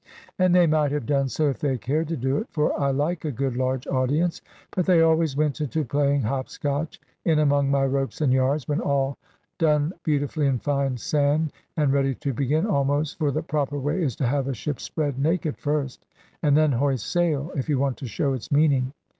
[0.39, 3.23] And they might have done so, if they cared to do it, for I like
[3.23, 4.41] a good large audience;
[4.75, 9.15] but they always went into playing hopscotch, in among my ropes and yards, when all
[9.59, 14.15] done beautifully in fine sand, and ready to begin almost for the proper way is
[14.15, 16.03] to have a ship spread naked first,
[16.41, 18.93] and then hoist sail, if you want to show its meaning.